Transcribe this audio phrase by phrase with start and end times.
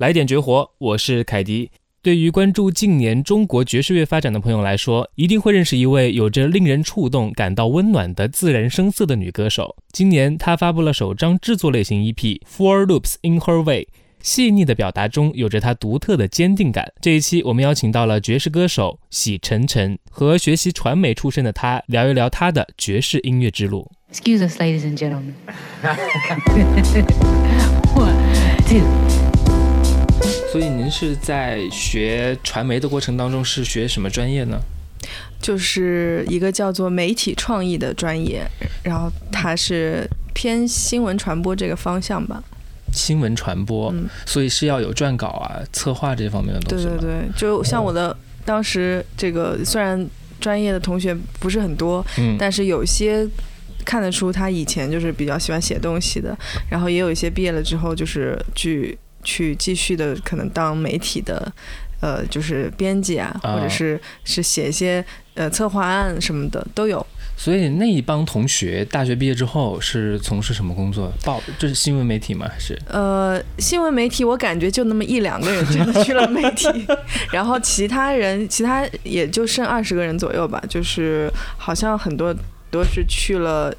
[0.00, 1.70] 来点绝活，我是凯迪。
[2.00, 9.76] 对于关注近年中国爵士乐发展的朋友来说，一定会认识一位有着令人触动、感到温暖的自然声色的女歌手。
[9.92, 12.14] 今年，她发布了首张制作类型 EP
[12.48, 13.82] 《Four Loops in Her Way》，
[14.22, 16.90] 细腻的表达中有着她独特的坚定感。
[17.02, 23.92] 这一期，我们邀请到了爵士歌手喜晨晨，和学习传媒出身的她聊一聊她的爵士音乐之路。
[24.10, 25.34] Excuse us, ladies and gentlemen.
[27.94, 28.16] One,
[28.66, 29.29] two.
[30.50, 34.58] 所以您是在学传媒的过程当中是学什么专业呢？
[35.40, 38.44] 就是一个叫做媒体创意的专业，
[38.82, 42.42] 然后它是偏新闻传播这个方向吧。
[42.92, 46.84] 新闻传播，嗯所以是要有撰稿啊、策划这方面的东西？
[46.84, 48.14] 对对对，就像我的
[48.44, 50.04] 当时这个虽然
[50.40, 53.24] 专业的同学不是很多，嗯，但是有些
[53.84, 56.36] 看得出他以前就是比较喜欢写东西的，
[56.68, 61.52] 然后也有一些毕业了之后就是去去继续的可能当媒体的。
[62.02, 67.06] 呃，就是编辑啊，啊或者是是写一些呃策划案什么的都有。
[67.36, 71.12] 所以那一帮同学大学毕业之后是从事什么工作？
[71.22, 72.48] 报这是新闻媒体吗？
[72.50, 76.66] 还是呃，新闻媒体我感觉就那么一两个人真的去了媒体，
[77.30, 82.34] 然后其他人其他也就剩二十个人左右吧，就是好像很多
[82.70, 83.70] 都是去了，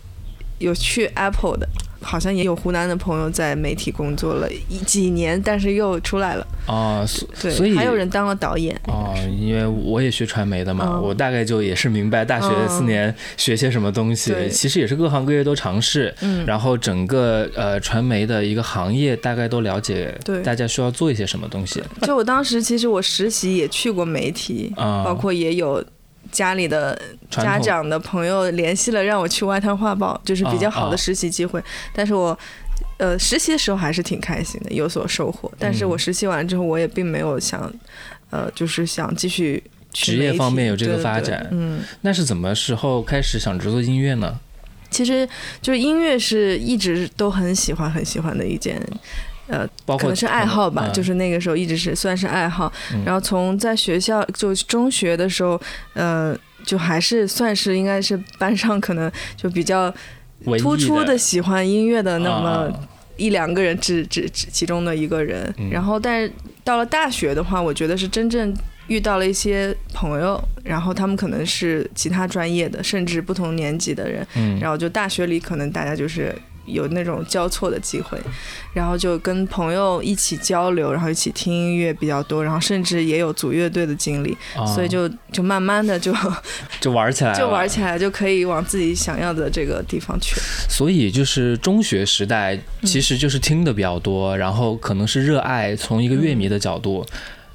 [0.59, 1.67] 有去 Apple 的，
[2.01, 6.45] 好像也有湖南的朋友在媒体工作了一几年，但是又出来了。
[6.67, 8.79] 哦，所对，所以还有人当了导演。
[8.87, 11.01] 哦，因为我也学传媒的嘛，嗯。
[11.01, 14.49] 我大概就也是明白大学嗯四年学些什么东西，对。
[14.49, 20.41] 其实也是各行各业都尝试，嗯，然后整个呃传媒的一个行业大概都了解，对。
[20.41, 21.81] 大家需要做一些什么东西。
[22.01, 25.83] 就我当时其实我实习也去过媒体，啊，包括也有
[26.31, 31.61] 家里的家长的朋友联系了，让我去外滩画报，就是比较好的实习机会。
[31.93, 32.37] 但是我，
[32.97, 35.51] 呃，实习的时候还是挺开心的，有所收获。
[35.59, 37.71] 但是我嗯实习完之后，我也并没有想，
[38.29, 39.61] 呃，就是想继续
[39.93, 44.39] 去职业方面有这个对对对发展嗯，那是怎么时候开始想制作音乐呢？
[44.89, 45.27] 其实
[45.61, 48.81] 就是音乐是一直都很喜欢很喜欢的一件。
[49.51, 52.71] 呃，包括可能是爱好吧，嗯就是那个时候一直是算是爱好。
[52.93, 55.59] 嗯然后从在学校就中学的时候，
[55.93, 56.35] 呃，
[56.65, 59.93] 就还是算是应该是班上可能就比较
[60.57, 62.73] 突出的的喜欢音乐的那么啊
[63.17, 65.53] 一两个人只只只其中的一个人。
[65.57, 66.31] 嗯然后，但是
[66.63, 68.51] 到了大学的话，我觉得是真正
[68.87, 74.25] 遇到了一些朋友，然后他们可能是其他专业的，甚至不同年级的人。
[74.35, 76.33] 嗯，然后就大学里可能大家就是
[76.65, 78.19] 有那种交错的机会，
[78.73, 86.13] 然后就跟朋友一起交流，然后一起听音乐比较多，然后甚至也有组乐队的经历，啊所以就就慢慢的就
[86.79, 90.35] 就玩起来，就玩起来，就可以往自己想要的这个地方去。
[90.69, 97.05] 所以就是中学时代，嗯其实就是听的比较多，然后可能是热爱，从一个乐迷的角度，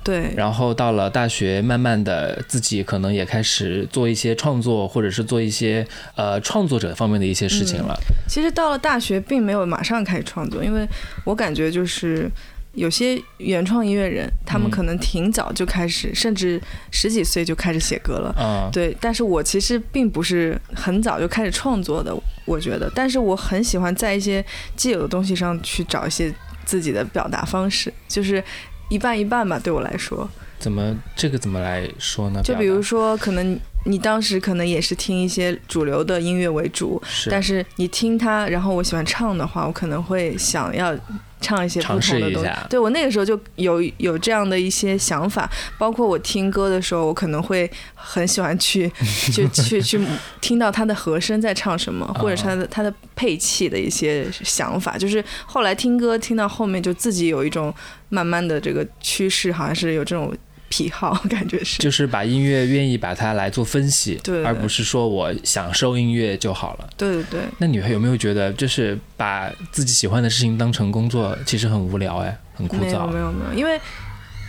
[0.07, 5.85] 对，然后到了大学，慢慢的自己可能也开始做一些创作，或者是做一些
[6.15, 7.99] 呃创作者方面的一些事情了。
[8.29, 10.87] 其实到了大学，并没有马上开始创作，因为
[11.25, 12.31] 我感觉就是
[12.75, 14.71] 有些原创音乐人，他们嗯。
[14.71, 16.61] 可能挺早就开始，甚至
[16.93, 18.29] 十几岁就开始写歌了。
[18.37, 22.15] 啊、对，但是我其实并不是很早就开始创作的，
[22.45, 24.45] 我觉得，但是我很喜欢在一些
[24.77, 26.33] 既有的东西上去找一些
[26.65, 28.43] 自己的表达方式，就是
[28.89, 30.29] 一半一半吧，对我来说。
[30.59, 32.41] 怎么这个怎么来说呢？
[32.43, 40.97] 就比如说，可能你当时可能也是听一些主流的音乐为主，是但是你听它，然后我喜欢唱的话，我可能会想要
[41.41, 42.51] 唱一些不同的东西。
[42.69, 45.49] 对我那个时候就有有这样的一些想法，
[45.79, 48.91] 包括我听歌的时候，我可能会很喜欢去
[49.33, 50.01] 去去去
[50.41, 54.97] 听到他的和声在唱什么，或者是他的他的配器的一些想法。
[54.97, 57.73] 就是后来听歌听到后面，就自己有一种
[58.09, 60.35] 慢慢的这个趋势，好像是有这种
[60.69, 61.79] 癖好， 感觉是。
[61.79, 66.89] 就是把音乐愿意把它来做分析，对而不是说我享受音乐就好了。
[66.97, 73.19] 对对对，那你有没有觉得，就是把自己喜欢的事情当成工作，其实很无聊哎，很枯燥没有燥没。
[73.19, 73.81] 有没有，因为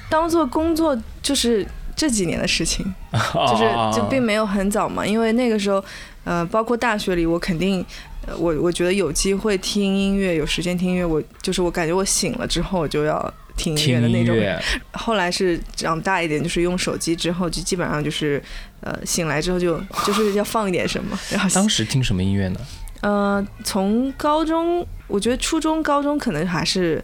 [0.10, 1.66] 当做工作就是
[1.96, 5.84] 这几年的事情， 就是哦就并没有很早嘛，因为那个时候，
[6.24, 7.86] 呃，包括大学里，我肯定，
[8.26, 14.38] 呃我我觉得有机会听音乐，有时间听音乐，我就是我感觉我醒了之后就要听音乐的那种。
[14.94, 18.42] 后来是长大一点，就是用手机之后，就基本上就是，
[18.80, 22.60] 呃，醒来之后就就是要放一点什么，然后当时听什么音乐呢？
[23.02, 27.04] 呃，从高中，我觉得初中、高中可能还是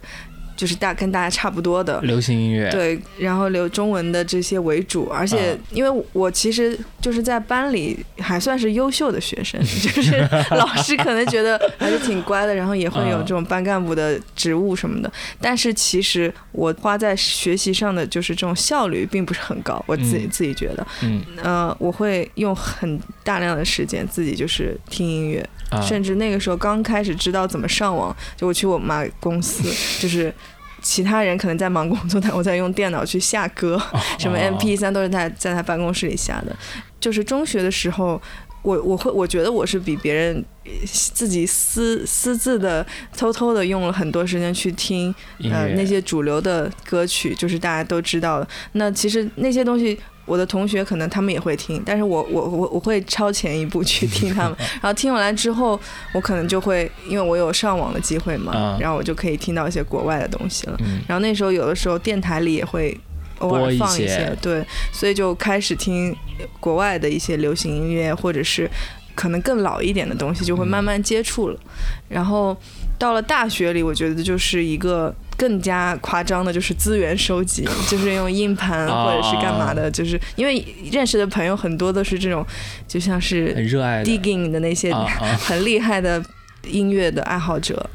[0.56, 2.00] 就是大跟大家差不多的。
[2.02, 15.10] 流行音乐，对，然后留中文的这些为主，而且啊因为我其实就是在班里还算是优秀的学生， 就是老师可能觉得还是挺乖的，然后也会有啊这种班干部的职务什么的。
[15.40, 20.30] 但是其实我花在学习上的就是这种效率并不是很高，我自己、嗯。
[20.30, 21.22] 自己觉得，嗯。
[21.42, 29.62] 呃，我会用很大量的时间自己就是听音乐，啊，甚至那个时候刚开始知道怎么上网，就我去我妈公司，
[30.00, 30.34] 就是
[30.84, 33.80] 其他人可能在忙工作，但我在用电脑去下歌，
[34.20, 36.54] 什么哦 MP 三都是在在他办公室里下的。
[37.00, 38.20] 就是中学的时候，
[38.62, 42.86] 我我会我觉得我是比别人呃自己私私自的
[43.16, 45.14] 偷偷的用了很多时间去听
[45.50, 48.48] 呃那些主流的歌曲，就是大家都知道的。
[48.72, 49.98] 那其实那些东西。
[50.26, 55.78] 我的同学可能他们也会听，但是我我我我会超前一步去听他们， 然后听完了之后，
[56.12, 60.76] 我可能就会因为我有上网的机会嘛，啊然后我就可以听到一些国外的东西了。
[60.80, 62.98] 嗯然后那时候有的时候电台里也会
[63.40, 66.16] 偶尔放一些对，所以就开始听
[66.58, 68.70] 国外的一些流行音乐，或者是
[69.14, 71.60] 可能更老一点的东西，就会慢慢接触了。
[72.08, 72.56] 然后
[72.98, 75.14] 到了大学里，我觉得就是一个。
[75.36, 79.04] 更加夸张的就是资源收集， 就是用硬盘啊。
[79.04, 82.44] 或者是干嘛的，就是因为认识的朋友很多都是这种，
[82.86, 86.22] 就像很是热爱 digging 的那些很厉害的
[86.66, 87.88] 音乐的爱好者。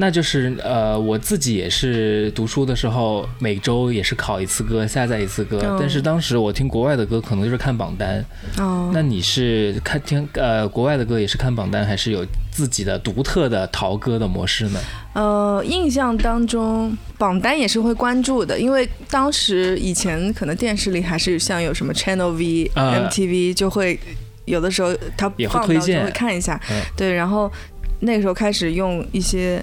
[0.00, 5.60] 那就是呃，我自己也是读书的时候，每周也是考一次歌，下载一次歌。
[5.64, 8.24] 嗯但是当时我听国外的歌，可能就是看榜单。
[8.58, 14.78] 哦，那你是看听呃国外的歌也是看榜单，还是有自己的独特的淘歌的模式呢？
[15.14, 23.98] 呃，印象当中榜单也是会关注的，因为当时以前可能电视里还是像有什么 Channel V、啊 MTV 就会
[24.44, 27.50] 有的时候它放到就会看一下，嗯对，然后
[27.98, 29.60] 那个时候开始用一些。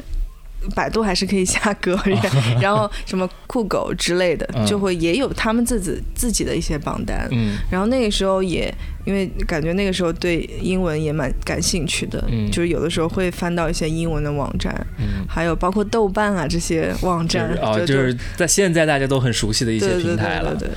[0.76, 2.00] 百度还是可以下歌，
[2.62, 7.28] 然后什么酷狗之类的，嗯就会也有他们自己自己的一些榜单。
[7.32, 8.74] 嗯然后那个时候也
[9.06, 20.56] 因为感觉那个时候对英文也蛮感兴趣的，嗯就是有的时候会翻到一些英文的网站，嗯，还有包括豆瓣啊这些网站就是，哦，就是在现在大家都很熟悉的一些对对平台了。
[20.56, 20.76] 对对对，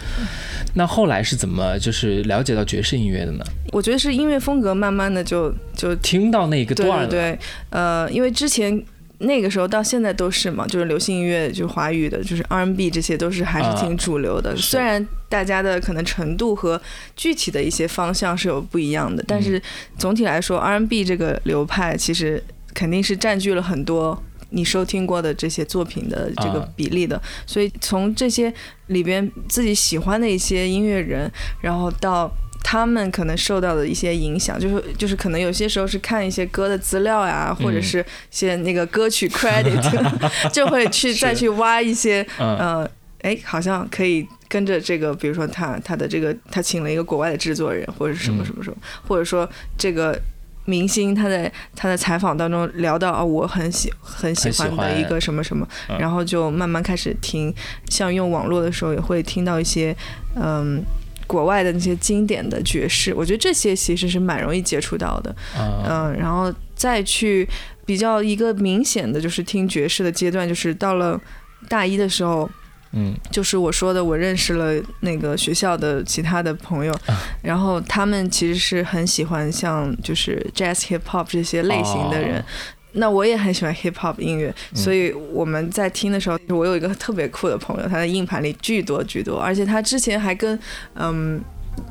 [0.75, 3.45] 那后来是怎么就是了解到爵士音乐的呢？
[3.73, 7.39] 我觉得是音乐风格慢慢的就就听到那个段了，对对，
[7.71, 8.83] 呃，因为之前。
[9.21, 14.57] 那个时候到现在都是嘛，就是流行音乐，就是华语的，就是 R&B 这些都是还是挺主流的。
[14.57, 16.81] 是虽然大家的可能程度和
[17.17, 19.61] 具体的一些方向是有不一样的，但是
[19.97, 22.43] 总体来说，R&B 这个流派其实
[22.75, 27.21] 肯定是占据了很多你收听过的这些作品的这个啊比例的。
[27.45, 28.53] 所以从这些
[28.87, 31.31] 里边自己喜欢的一些音乐人，
[31.61, 32.31] 然后到
[32.63, 37.83] 他们可能受到的一些影响，就是就是可能有些时候是看一些歌的资料呀，或者嗯。
[37.83, 39.81] 是一些那个歌曲 credit，
[40.53, 42.91] 就会去再去挖一些嗯呃，
[43.23, 48.47] 哎，好像可以跟着这个，比如说他他的这个他请了一个国外的制作人，或者是什么嗯。
[48.47, 48.77] 什么什么，
[49.07, 50.19] 或者说这个。
[50.65, 55.99] 明星他在他的采访当中聊到啊，我很喜很喜欢欢的一个什么什么，嗯。
[55.99, 57.51] 然后就慢慢开始听，
[57.89, 59.97] 像用网络的时候也会听到一些
[60.37, 60.85] 嗯
[61.29, 65.85] 国外的那些经典的爵士，我觉得这些其实是蛮容易接触到的，啊。
[65.89, 67.49] 嗯，然后再去
[67.87, 71.21] 比较一个明显的就是听爵士的阶段，就是到了
[71.69, 72.51] 大一的时候，
[72.93, 73.15] 嗯。
[73.31, 77.21] 就是我说的，我认识了那个学校的其他的朋友，啊。
[77.43, 82.41] 然后他们其实是很喜欢像就是 jazz、hip hop 这些类型的人。
[82.41, 82.45] 哦
[82.93, 90.59] 那我也很喜欢 hip hop 音乐，嗯所以我们在听的时候，我有一个特别酷的朋友，他的硬盘里巨多巨多，而且他之前还跟
[90.95, 91.41] 嗯，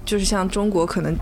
[0.03, 1.15] 就是像中国可能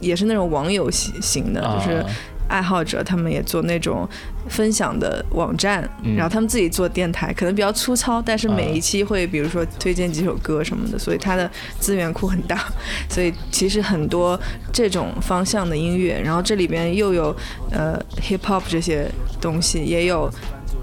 [0.00, 2.06] 也是那种网友型型的，就是啊
[2.48, 4.06] 爱好者，他们也做那种
[4.48, 12.64] 分享的网站，嗯然后他们自己做电台，可能比较粗糙，但是每一期会比如说推荐几首歌什么的，所以它的资源库很大，
[13.08, 14.38] 所以其实很多
[14.72, 17.34] 这种方向的音乐，然后这里边又有
[17.70, 20.30] 呃 hip hop 这些东西，也有。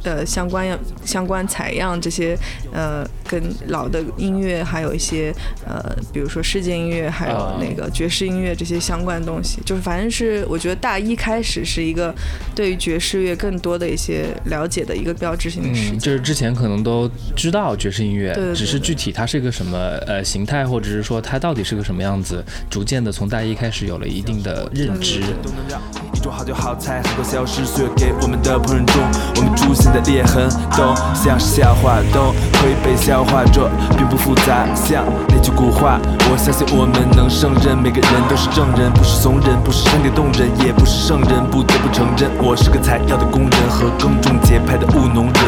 [0.04, 2.38] 呃，相关样相关采样这些，
[2.72, 5.34] 呃，跟老的音乐，还有一些
[5.66, 7.58] 呃，比如说世界音乐，还有啊。
[7.60, 12.14] 那个爵士音乐这些相关的东西，就是反正是我觉得大一开始是一个
[12.56, 18.56] 对于爵士乐更多的一些了解的一个标志性的事嗯，就是之前可能都知道爵士音乐，对对对。
[18.56, 19.78] 只是具体它是一个什么
[20.08, 25.20] 呃形态，或者是说它到底是个什么样子，逐渐的从大一开始有了一定的认知。
[25.44, 25.82] 都能让
[26.14, 29.04] 一桌好酒好菜很多消失，岁月给我们的烹饪中，
[29.36, 34.68] 我们出现的裂痕都像是笑话，都可以被消化，这并不复杂。
[34.76, 35.98] 像那句古话，
[36.30, 45.44] 我相信我们能胜任，每个人都是证人，不是怂人，不是山顶洞人，也不是圣人，不得不承认，我是个采药的工人和耕种节拍的务农人。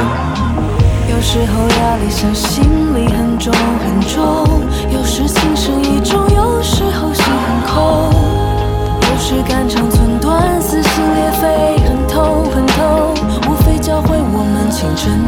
[1.10, 2.64] 有时候压力像行
[2.96, 8.14] 李很重很重，有时情深意重，有时候心很空，
[9.02, 13.11] 有时肝肠寸断，撕心裂肺，很痛很痛，
[14.82, 15.21] 青春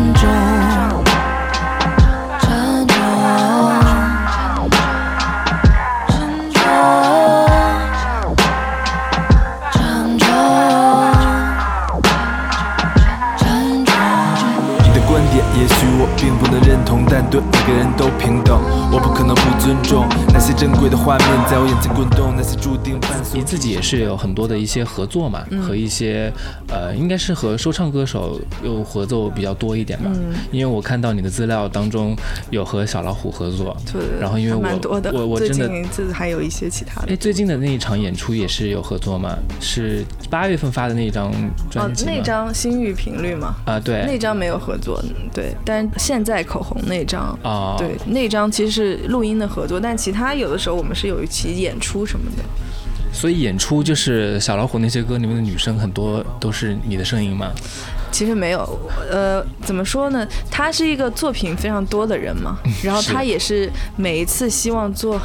[17.15, 18.59] 但对每个人都平等，
[18.91, 20.03] 我不可能不尊重
[20.33, 26.33] 那些珍贵的画面在我眼前滚动，那些注定伴随你自己也是有很多的一些合作嘛，嗯和一些
[26.69, 30.09] 呃，应该是和说唱歌手有合作比较多一点吧。
[30.11, 32.15] 嗯因为我看到你的资料当中
[32.49, 37.15] 有和小老虎合作，对然后因为我我我最真的近这还有一些其他的哎，。
[37.15, 39.37] 最近的那一场演出也是有合作吗？
[39.61, 41.31] 是八月份发的那一张哦
[41.69, 42.11] 专，辑吗？
[42.11, 44.99] 那张心率频率吗，啊，对，那张没有合作，
[45.31, 47.37] 对，但现在口红那张。
[47.43, 52.43] 啊，对，那张其实是录音的合作，但其他有的时候我们是有一起演出什么的。
[53.11, 57.51] 所以演出就是小老虎那些歌里面的女生很多都是你的声音吗？
[58.11, 58.79] 其实没有，
[59.11, 60.27] 呃，怎么说呢？
[60.49, 65.19] 他是一个作品非常多的人嘛，然后是他也是每一次希望做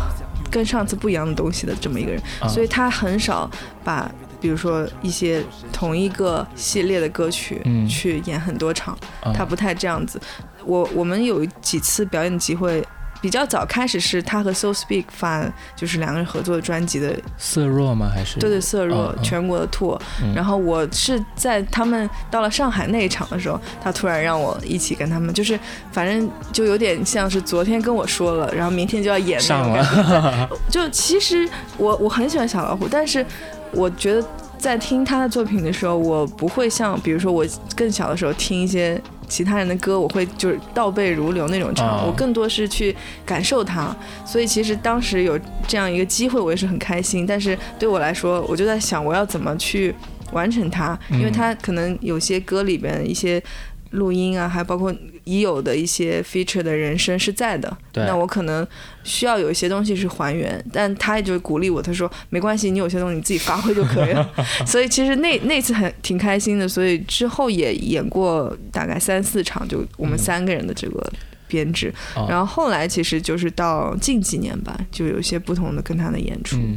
[0.50, 3.50] 跟上次不一样的东西的这么一个人，啊所以他很少
[3.82, 4.10] 把。
[4.40, 5.42] 比如说一些
[5.72, 10.20] 同一个系列的歌曲嗯去演很多场，啊他不太这样子。
[10.64, 12.86] 我我们有几次表演的机会，
[13.22, 18.10] 比较早开始是他和 So Speak 发就是两个人合作的专辑的色弱吗？
[18.14, 25.58] 还是对对，色弱、全国的 tour，、嗯然后我是在他们到了上海那一场的时候，他突然让我一起跟他们，就是
[25.90, 30.02] 反正就有点像是昨天跟我说了，然后明天就要演那上种感觉。
[30.02, 30.48] 了？
[30.68, 33.24] 就其实我我很喜欢小老虎，但是
[33.72, 34.26] 我觉得
[34.58, 37.46] 在听他的作品的时候，我不会像比如说我
[37.76, 42.94] 更小的时候听一些其他人的歌，我会就是倒背如流那种唱，啊我更多是去
[43.24, 43.94] 感受他。
[44.24, 47.26] 所以其实当时有这样一个机会，我也是很开心。
[47.26, 49.94] 但是对我来说，我就在想我要怎么去
[50.32, 53.42] 完成它，因为嗯它可能有些歌里边一些。
[53.90, 58.66] 录音啊，还包括已有的一些 feature 的人声是在的，那我可能
[59.02, 64.30] 需要有一些东西是还原，但他也就鼓励我，他说没关系，你有些东西你自己发挥就可以了。
[64.66, 71.12] 所以其实那那次很挺开心的，所以之后也演过大概三四场，就我们嗯三个人的这个
[71.46, 71.92] 编制。
[72.14, 76.56] 哦然后后来其实就是到近几年吧，就有一些不同的跟他的演出。
[76.56, 76.76] 嗯，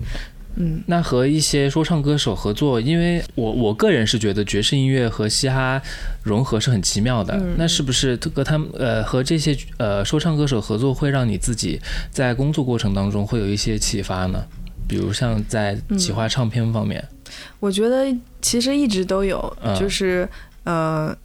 [0.56, 5.82] 嗯那和一些说唱歌手合作，因为我我个人是觉得爵士音乐和嘻哈
[6.24, 7.34] 融合是很奇妙的。
[7.36, 11.80] 嗯那是不是和他们呃和这些呃说唱歌手合作，会让你自己
[12.12, 14.44] 在工作过程当中会有一些启发呢？
[14.88, 17.02] 比如像在企划唱片方面，
[17.62, 20.28] 我觉得其实一直都有，嗯就是
[20.66, 21.16] 呃，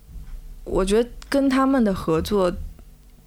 [0.63, 2.53] 我觉得跟他们的合作，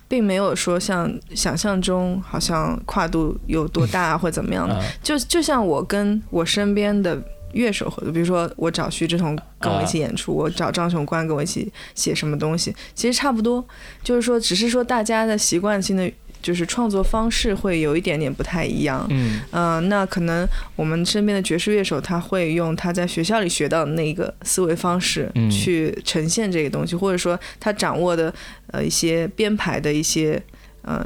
[0.09, 4.83] 并没有说像想象中好像跨度有多大或怎么样的，啊。
[5.01, 7.17] 就就像我跟我身边的
[7.53, 13.63] 乐手合作，比如说我找徐志同跟我一起演出，我找张雄关跟我一起写什么东西，其实差不多，
[14.03, 16.11] 就是说只是说大家的习惯性的
[16.41, 28.33] 就是创作方式会有一点点不太一样，嗯呃、那可能我们身边的爵士乐手，他会用他在学校里学到的那个思维方式嗯去呈现这个东西，或者说他掌握的
[28.71, 30.41] 呃一些编排的一些
[30.83, 31.05] 呃。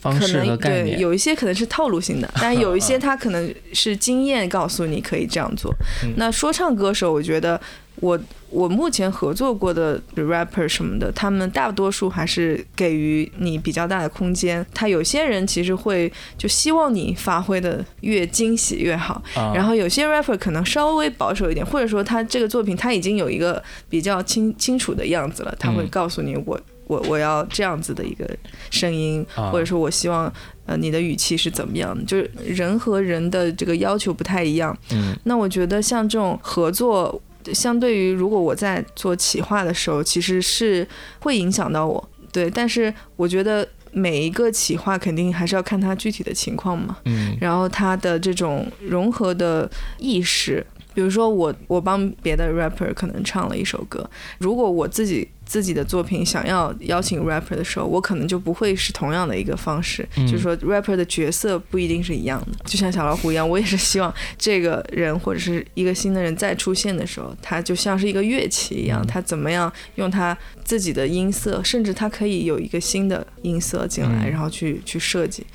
[0.00, 5.72] 方式和能对概念有一些可能是套路性的， 但有一些他可能是经验告诉你可以这样做。
[6.02, 7.60] 嗯那说唱歌手，我觉得
[8.00, 8.18] 我
[8.50, 14.64] 我目前合作过的 rapper 什么的，他们大多数还是给予你比较大的空间。
[14.72, 26.60] 他有些人其实会就希望你发挥的越惊喜越好，啊，然后有些 rapper 可能稍微保守一点，或者说他这个作品他已经有一个比较清清楚的样子了，他会嗯告诉你我。
[26.88, 28.26] 我我要这样子的一个
[28.70, 30.32] 声音，啊或者说我希望
[30.64, 34.74] 呃你的语气是怎么样的，就是人和人的这个要求不太一样。
[34.92, 37.20] 嗯那我觉得像这种合作，
[37.52, 40.86] 相对于如果我在做企划的时候，其实是
[41.20, 42.08] 会影响到我。
[42.32, 50.64] 对，但是我觉得每一个企划肯定还是要看它具体的情况嘛，嗯然后它的这种融合的意识。
[50.98, 60.26] 比如说我我帮别的 rapper 可能唱了一首歌，如果我自己自己的作品想要邀请 rapper 的时候，我可能就不会是同样的一个方式，嗯。
[60.26, 62.58] 就是说 rapper 的角色不一定是一样的。
[62.64, 69.06] 就像小老虎一样，我也是希望这个人或者是一个新的人再出现的时候，他就像是一个乐器一样，嗯。
[69.06, 74.30] 他怎么样用他自己的音色，甚至他可以有一个新的音色进来，嗯。
[74.32, 75.46] 然后去去设计。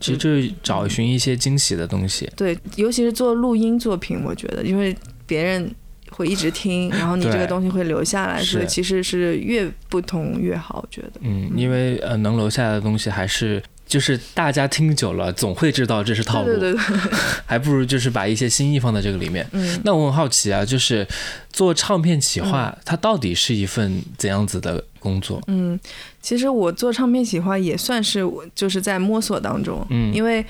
[0.00, 2.30] 其实就是找寻一些惊喜的东西。
[2.36, 5.70] 对，尤其是做录音作品，我觉得，因为别人
[6.10, 11.12] 会一直听，然后你这个东西会留下来，所以其实是越不同越好，我觉得。
[11.20, 13.62] 嗯，因为呃，能留下来的东西还是。
[13.86, 19.46] 就是大家听久了，总会知道这是套路，对对对对， 还不如就是把一些心意放在这个里面。
[19.52, 19.80] 嗯。
[19.84, 21.06] 那我很好奇啊，就是
[21.52, 25.40] 做唱片企划，它到底是一份怎样子的工作？
[25.46, 25.78] 嗯，
[26.20, 30.12] 其实我做唱片企划也算是我就是在摸索当中，嗯。
[30.12, 30.44] 因为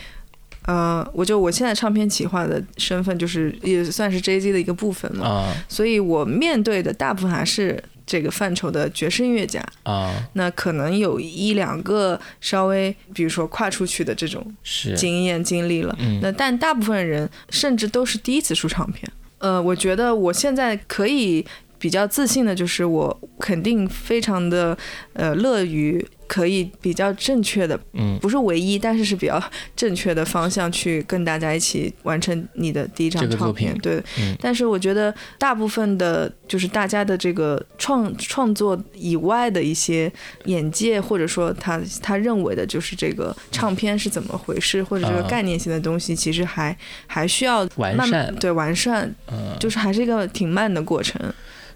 [0.63, 5.55] 呃，我就我现在唱片企划的身份就是也算是 Jay Z 的一个部分嘛，啊。
[5.69, 9.61] 所以我面对的大部分还是这个范畴的爵士音乐家。
[9.83, 14.55] 啊，那可能有一两个稍微，比如说跨出去的这种，
[14.97, 19.11] 经验经历了，嗯那但大部分人甚至都是第一次出唱片。
[19.39, 21.45] 呃，我觉得我现在可以
[21.79, 24.77] 比较自信的就是，我肯定非常的
[25.13, 28.19] 呃乐于可以比较正确的，嗯。
[28.21, 29.43] 不是唯一，但是是比较
[29.75, 33.73] 正确的方向去跟大家一起完成你的第一张唱片。
[33.73, 34.37] 品对，嗯。
[34.41, 40.11] 但是我觉得大部分的，就是大家的这个创创作以外的一些
[40.47, 45.27] 眼界，或者说他他认为的就是这个唱片是怎么回事，或者这个啊。
[45.29, 48.35] 概念性的东西，其实还还需要慢完善。
[48.37, 51.21] 对完善，嗯，就是还是一个挺慢的过程。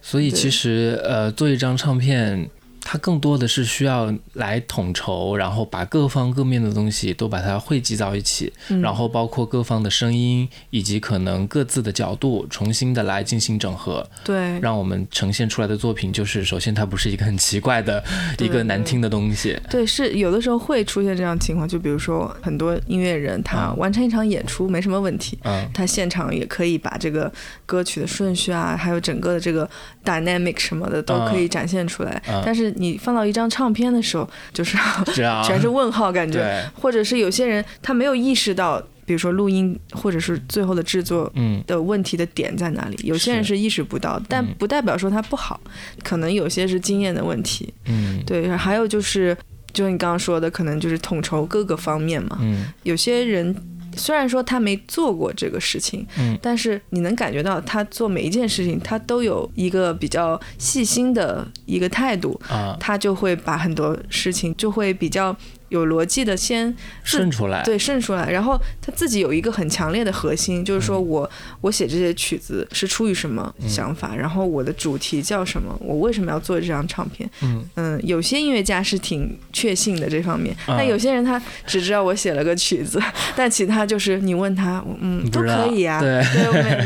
[0.02, 2.48] 所以其实呃，做一张唱片，
[2.82, 14.58] 它更多的是需要来统筹，然后把各方各面的东西都把它汇集到一起，嗯、然后包括各方的声音以及可能各自的角度，重新的来进行整合，对。
[14.60, 18.02] 让我们呈现出来的作品就是，首先它不是一个很奇怪的
[18.38, 23.78] 一个难听的东西，对，是有的时候会出现这样的情况，就比如说很多音乐人他嗯。
[23.78, 25.68] 完成一场演出没什么问题，嗯。
[25.72, 27.32] 他现场也可以把这个
[27.66, 29.68] 歌曲的顺序啊，还有整个的这个
[30.04, 32.22] dynamic 什么的都可以展现出来。
[32.28, 32.42] 嗯。
[32.44, 34.76] 但是你放到一张唱片的时候，就是
[35.44, 41.62] 全是问号感觉，或者是有些人他没有意识到，比如说录音或者是最后的制作嗯。
[41.66, 44.54] 的问题的点在哪里，有些人是是意识不到，但嗯。
[44.58, 45.60] 不代表说它不好，
[46.02, 47.72] 可能有些是经验的问题。
[47.86, 48.22] 嗯。
[48.26, 49.36] 对，还有就是，
[49.72, 52.38] 就你刚刚说的，可能就是统筹各个方面嘛。
[52.40, 52.66] 嗯。
[52.84, 53.54] 有些人
[53.96, 56.38] 虽然说他没做过这个事情，嗯。
[56.42, 65.36] 但是你能感觉到他做每一件事情，他都有一个比较细心的一个态度，啊，他就会把很多事情就会比较
[65.70, 66.72] 有逻辑的先
[67.02, 71.28] 顺出来，对渗出来，然后他自己有一个很强烈的核心，就是说我
[71.62, 77.28] 我写这些曲子是出于什么想法，然后我的主题叫什么，我为什么要做这张唱片？
[77.42, 77.64] 嗯。
[77.76, 80.76] 嗯，有些音乐家是挺确信的这方面，啊。
[80.76, 83.00] 但有些人他只知道我写了个曲子，
[83.34, 86.22] 但其他就是你问他，嗯，都可以啊，对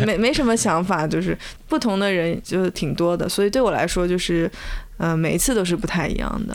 [0.01, 1.37] 没没没什么想法，就是
[1.69, 4.51] 不同的人就挺多的，所以对我来说就是，
[4.99, 6.55] 呃，每一次都是不太一样的。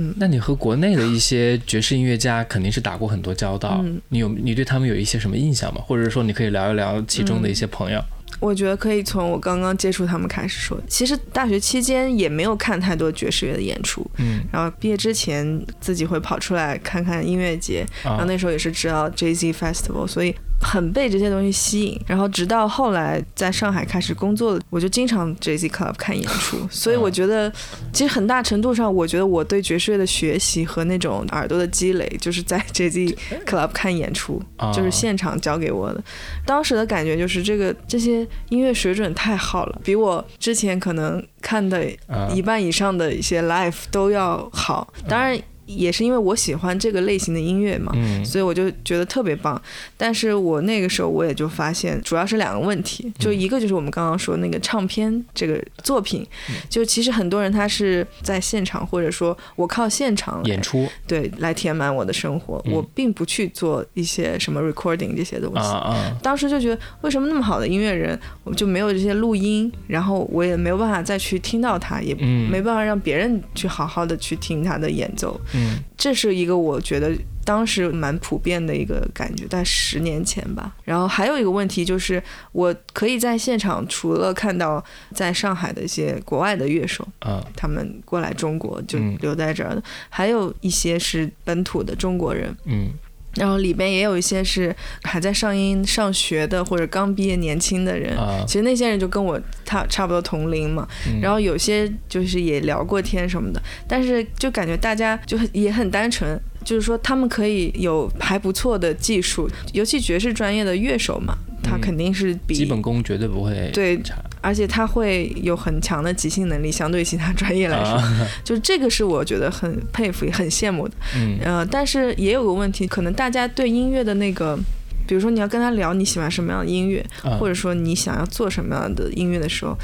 [0.00, 5.82] 嗯，那你和国内的一些爵士音乐家肯定是打过很多交道，嗯你有你对他们有一些什么印象吗？
[5.86, 8.02] 或者说你可以聊一聊其中的一些朋友？
[8.38, 10.80] 我觉得可以从我刚刚接触他们开始说。
[10.88, 22.00] 其实大学期间也没有看太多爵士乐的演出，嗯然后毕业之前自己会跑出来看看音乐节，然后啊那时候也是知道 Jay Z Festival，所以很被这些东西吸引。
[22.06, 26.58] 然后直到后来在上海开始工作，我就经常 Jay Z Club 看演出。
[26.70, 27.52] 所以我觉得，
[27.92, 36.02] 其实很大程度上，我觉得我对爵士乐的学习和那种耳朵的积累，就是在 Jay Z Club 看演出，啊就是现场教给我的。
[36.44, 44.92] 当时的感觉就是这个这些音乐水准太好了，比我之前可能看的啊一半以上的一些 live 都要好。
[45.08, 45.38] 当然，
[45.76, 48.24] 也是因为我喜欢这个类型的音乐嘛，嗯。
[48.24, 49.60] 所以我就觉得特别棒。
[49.96, 56.26] 但是我那个时候我也就发现，主要是两个问题，就一个就是我们刚刚说那个唱片这个作品，
[56.68, 60.88] 就其实很多人他是在现场，或者说我靠现场演出。
[61.06, 62.72] 对来填满我的生活，嗯。
[62.72, 65.68] 我并不去做一些什么 recording 这些东啊西。
[65.68, 72.48] 啊当时就觉得，为什么那么好的音乐人，我就没有这些录音，然后我也没有办法再去听到他，也嗯。
[72.50, 75.38] 没办法让别人去好好的去听他的演奏。
[75.60, 77.12] 嗯这是一个我觉得
[77.44, 80.74] 当时蛮普遍的一个感觉，在十年前吧。
[80.84, 84.82] 然后还有一个问题就是，我可以在现场除了看到
[85.14, 92.56] 在上海的一些国外的乐手，啊他们过来中国就嗯留在这儿的，还有一些是本土的中国人。
[92.64, 92.90] 嗯
[93.34, 98.16] 然后里边也有一些是还在上音上学的，或者刚毕业年轻的人。
[98.16, 101.20] 啊，其实那些人就跟我差差不多同龄嘛，嗯。
[101.20, 111.80] 然后有些就是也聊过天什么的，但是就感觉大家就很也很单纯，就是说他们可以有还不错的技术，尤其爵士专业的乐手嘛，他嗯。
[111.80, 120.94] 肯定是比基本功绝对不会对差而且他会有很强的即兴能力，相对其他专业来说，啊， 就这个是我觉得很佩服也很羡慕的。
[121.16, 121.38] 嗯。
[121.44, 124.58] 呃，但是也有个问题，可能大家对音乐的那个
[125.06, 127.36] 比如说你要跟他聊你喜欢什么样的音乐，啊。
[127.38, 129.76] 或者说你想要做什么样的音乐的时候，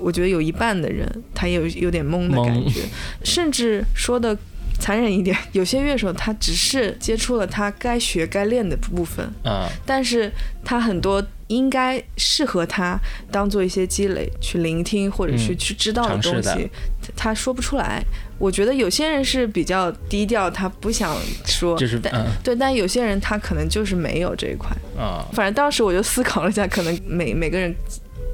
[0.00, 2.80] 我觉得有一半的人他也有有点懵的感觉，
[3.24, 4.36] 甚至说的
[4.80, 10.32] 残忍一点， 有些乐手他只是接触了他该学该练的部分，啊但是
[10.64, 12.98] 他很多应该适合他
[13.30, 16.70] 当做一些积累去聆听或者去、嗯去知道的东西，
[17.02, 18.02] 他他说不出来。
[18.38, 21.14] 我觉得有些人是比较低调，他不想
[21.44, 24.70] 说，但、就是嗯对，但有些人他可能就是没有这一块。
[24.96, 27.74] 啊反正当时我就思考了一下，可能每每个人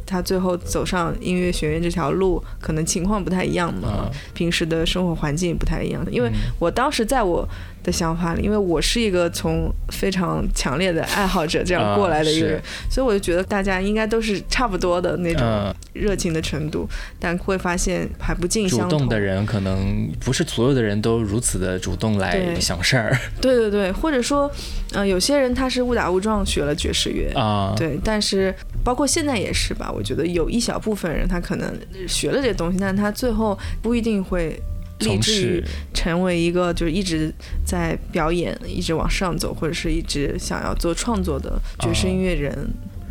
[0.07, 6.07] 他最后走上音乐学院这条路，可能情况不太一样嘛，啊平时的生活环境也不太一样。
[6.11, 7.47] 因为嗯我当时在我
[7.87, 16.88] 的想法里，因为我是一个从非常强烈的爱好者这样过来的一个人，啊所以我就觉得大家应该都是差不多的那种嗯，热情的程度，
[17.20, 18.99] 但会发现还不尽相同。
[18.99, 24.51] 动的人可能不是所有的人都如此的主动来想事儿对对对，或者说，
[24.92, 31.72] 呃，有些人他是误打误撞学了爵士乐，啊，对，但是包括现在也是吧，我觉得有一小部分人他可能
[32.09, 34.61] 学了这东西，但他最后不一定会
[35.01, 37.33] 立从志于成为一个就是一直
[37.65, 42.53] 在表演、一直往上走，或者是一直想要做创作的爵士音乐人。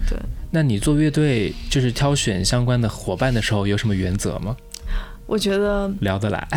[0.09, 0.17] 对
[0.51, 4.55] 那你做乐队就是挑选相关的伙伴的时候有什么原则吗？
[5.25, 6.47] 我觉得，聊得来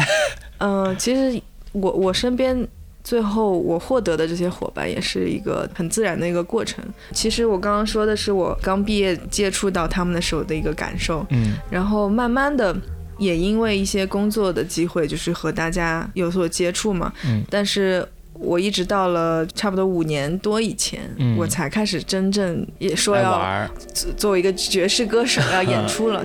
[0.59, 1.41] 嗯、其实
[1.73, 2.67] 我我身边。
[3.05, 6.85] 最后我获得的这些伙伴也是一个很自然的一个过程。
[7.13, 12.77] 其实我刚刚说的是我刚毕业接触到他们的时候的一个感受，嗯然后慢慢的
[13.19, 17.13] 也因为一些工作的机会，就是和大家有所接触嘛。
[17.25, 26.25] 嗯但是我一直到了差不多五年多以前，嗯我才开始真正也说要儿作作为一个爵士歌手要演出了。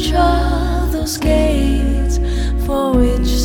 [0.00, 2.16] each other's gates
[2.64, 3.39] for which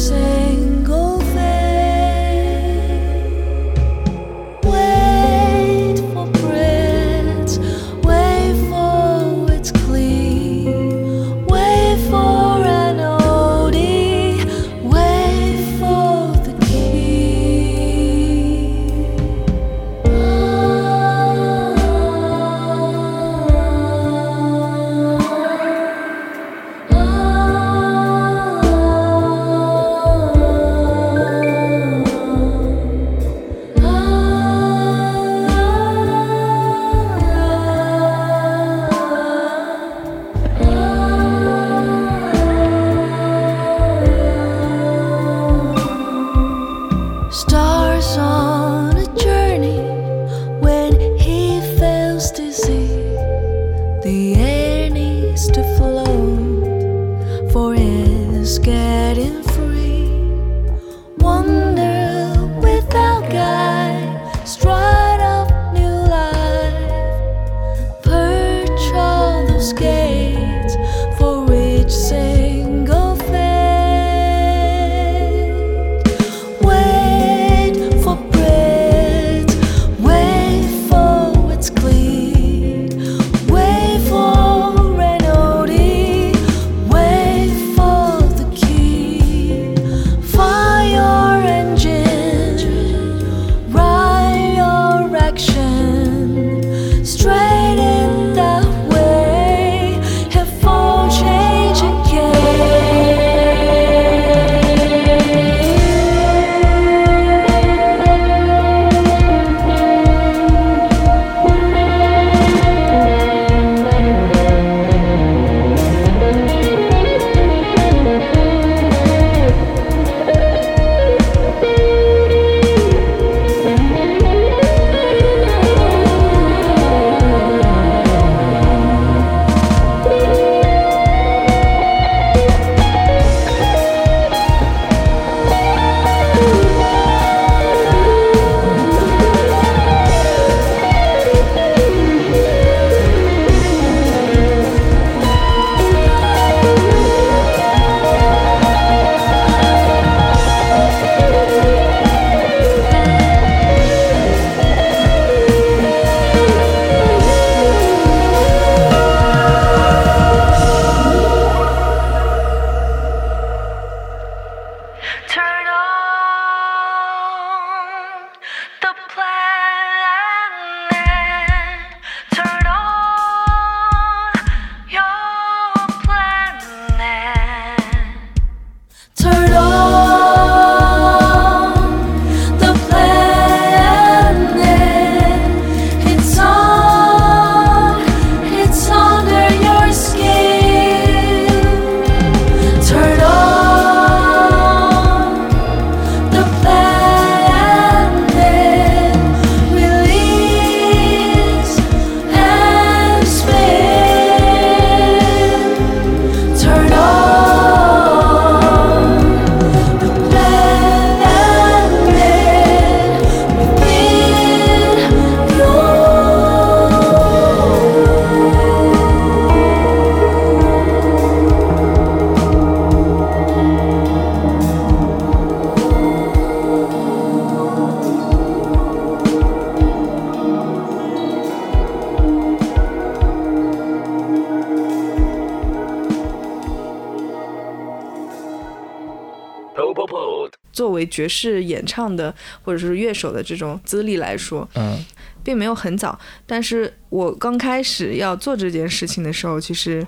[241.05, 244.97] 为爵士演唱的或者是乐手的这种资历来说，嗯
[245.43, 246.19] 并没有很早。
[246.47, 250.05] 但是我刚开始要做这件事情的时候，其实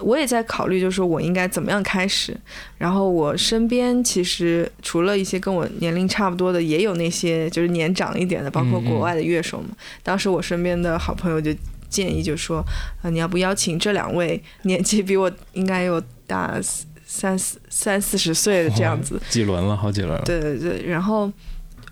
[0.00, 2.36] 我也在考虑，就是说我应该怎么样开始。
[2.76, 9.68] 然后我身边其实除了一些跟我年龄差不多的，也有那些就是年长一点的，包括国外的乐手嘛。
[10.02, 11.50] 当时我身边的好朋友就
[11.88, 12.62] 建议就说，
[13.02, 16.60] 呃，你要不邀请这两位年纪比我应该有大
[17.06, 20.22] 三四三四十岁的这样子， 几轮了，好几轮了。
[20.24, 21.30] 对对对，然后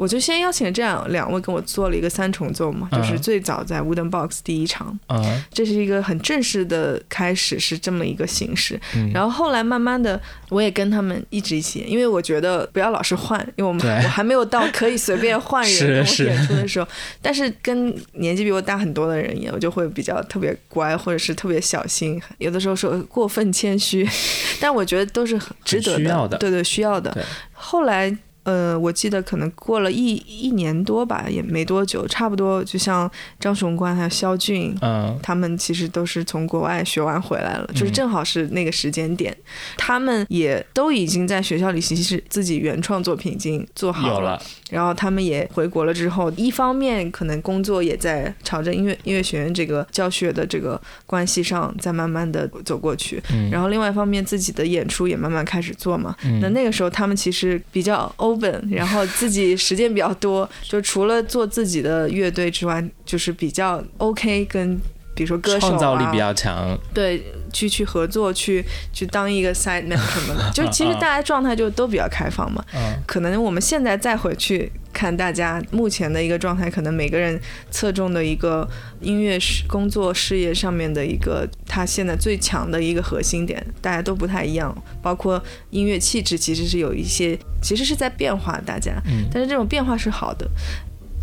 [0.02, 8.80] 我就先邀请了这样两位跟我做了一个三重奏嘛，就是嗯最早在 Wooden Box 第一场，嗯这是一个很正式的开始，是这么一个形式。
[8.96, 16.88] 嗯，然后后来慢慢的，我也跟他们一直一起演，因为我觉得不要老是换，因为我们我还没有到可以随便换人 跟我演出的时候。
[17.20, 24.04] 但是跟年纪比我大很多的人演，我就会比较特别乖，或者是特别小心，有的时候说过分谦虚，
[24.58, 27.16] 但我觉得都是很值得需要的对对，需要的。
[27.52, 28.16] 后来。
[28.44, 38.02] 呃，我记得可能过了一一年多吧，也没多久，差不多就像张雄关还有肖俊，嗯他们其实都是从国外学完回来了，就是嗯。
[38.02, 39.36] 正好是那个时间点，
[39.76, 56.40] 他们也都已经在学校里其实自己原创作品已经做好有了，然后他们也回国了之后，一方面可能工作也在朝着音乐音乐学院这个教学的这个关系上在慢慢的走过去，嗯，然后另外一方面自己的演出也慢慢开始做嘛，嗯。
[56.40, 64.80] 那那个时候他们其实比较 open， 然后自己时间比较多，就除了做自己的乐队之外，就是比较 OK 跟。
[65.14, 67.22] 比如说歌手、啊、创造力比较强，对，
[67.52, 72.64] 去去合作，去去当一个 side man 什么的， 就其实大家状态就都比较开放嘛。
[72.74, 77.38] 嗯可能我们现在再回去看大家目前的一个状态，可能每个人
[77.70, 78.66] 侧重的一个
[79.00, 84.74] 音乐事工作事业上面的一个他现在最强的一个核心点，大家都不太一样。
[85.02, 90.48] 包括音乐气质，其实是有一些，其实是在变化，大家，嗯但是这种变化是好的。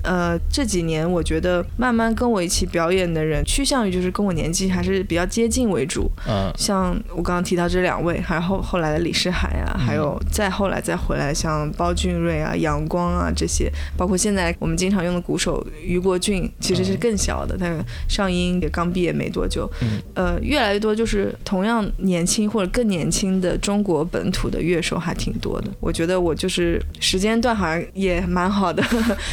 [0.03, 6.09] 呃，这几年我觉得慢慢跟我一起表演的人，趋向于就是跟我年纪还是比较接近为主。
[6.27, 17.73] 嗯像我刚刚提到这两位，还有后后来的李世海啊，嗯还有再后来再回来像包俊瑞啊、阳光啊这些，包括现在我们经常用的鼓手余国俊，其实是更小的，他
[18.07, 19.69] 上音也刚毕业没多久。
[19.81, 25.69] 嗯呃，越来越多就是同样年轻或者更年轻的中国本土的乐手还挺多的。
[25.79, 28.83] 我觉得我就是时间段好像也蛮好的，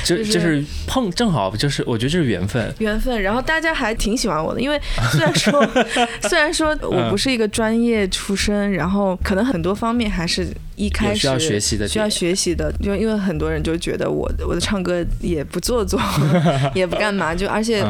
[0.05, 4.81] 就 是就就是碰正好就是我觉得这是缘分，缘分，然后大家还挺喜欢我的，因为
[5.12, 5.69] 虽然说
[6.29, 16.01] 虽然说我不是一个专业出身，然后可能很多方面还是一开始需要学习的需要学习的，就因为很多人就觉得我我的唱歌也不做作，
[16.75, 17.85] 也不干嘛，就而且。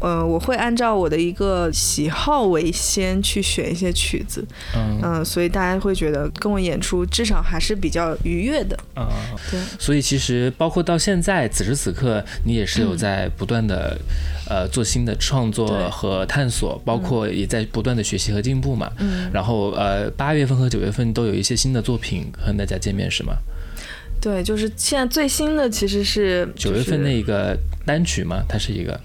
[0.00, 9.06] 嗯呃，我会按照我的一个喜好为先去选一些曲子，嗯嗯、所以大家会觉得跟我演出至少还是比较愉悦的，嗯。
[9.50, 9.60] 对。
[9.78, 13.98] 所以其实包括到现在此时此刻，你也是有嗯在不断的、
[14.48, 18.90] 呃做新的创作和探索，包括也在不断的学习和进步嘛。
[18.98, 23.34] 嗯，然后呃八月份和九月份都有一些新的作品和大家见面是吗？
[24.20, 27.56] 对，就是现在最新的其实是九月份就是那个
[27.86, 28.98] 单曲嘛，它是一个？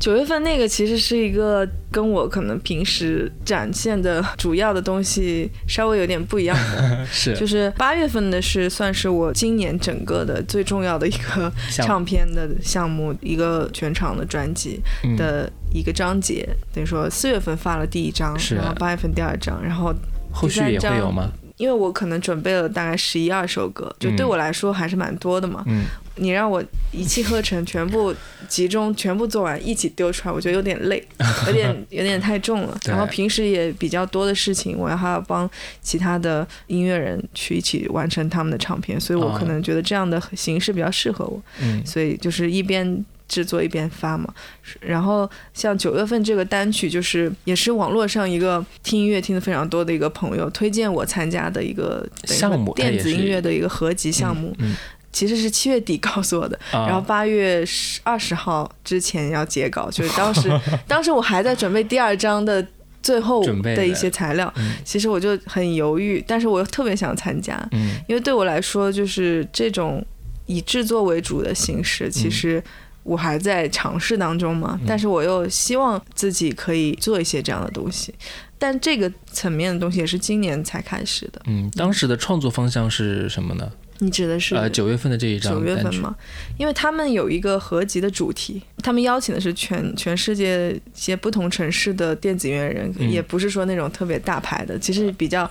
[0.00, 7.34] 九月份那个其实是一个跟我可能平时展现的主要的东西稍微有点不一样的， 是。
[7.36, 15.16] 就是八月份的是算是我今年整个的最重要的一个唱片的项目，一个全场的专辑嗯。
[15.16, 19.94] 的一个章节，等于说四月份发了第一张，然后八月份第二张，然后
[20.32, 21.32] 后续也会有吗？
[21.56, 24.28] 因为我可能准备了大概十一二首歌，就对嗯。
[24.28, 25.84] 我来说还是蛮多的嘛，嗯。
[26.16, 26.62] 你让我
[26.92, 28.14] 一气呵成，全部
[28.48, 31.04] 集中，全部做完，一起丢出来，我觉得有点累，
[31.48, 32.78] 有点 有点太重了。
[32.84, 35.50] 然后平时也比较多的事情，我还要帮
[35.82, 41.42] 其他的音乐人去一起完成他们的唱片，所以我啊可能觉得这样的形式比较适合我。
[41.60, 41.84] 嗯。
[41.84, 44.32] 所以就是一边制作一边发嘛。
[44.80, 54.54] 然后像九月份这个单曲，就是也是网络上一个听音乐听的非常多的一个朋友推荐我参加的一个项目电子音乐的一个合集项目。
[54.60, 54.76] 嗯，
[55.12, 57.64] 其实是七月底告诉我的，啊然后八月
[58.04, 60.48] 二十号之前要截稿，就是当时
[60.86, 62.64] 当时我还在准备第二章的
[63.02, 70.04] 最后的的一些材料， 嗯其实我就很犹豫，但是我又特别想参加，嗯因为对我来说，就是这种
[70.46, 72.62] 以制作为主的形式，其实
[73.04, 74.76] 我还在尝试当中嘛。
[74.80, 78.12] 嗯但是我又希望自己可以做一些这样的东西，
[78.58, 81.40] 但这个层面的东西也是今年才开始的。
[81.46, 83.70] 嗯，当时的创作方向是什么呢？
[84.00, 86.14] 你指的是呃，九月份的这一张九月份吗？
[86.58, 95.48] 因为他们有一个合集的主题，他们邀请的是全全世界一些不同城市的电子音乐人，嗯也不是说那种特别大牌的，其实比较